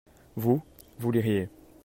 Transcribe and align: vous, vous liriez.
vous, 0.35 0.63
vous 0.97 1.11
liriez. 1.11 1.47